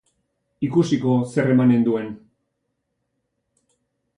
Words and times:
Ikusiko 0.67 1.11
zer 1.33 1.51
emanen 1.55 1.85
duen! 1.89 2.09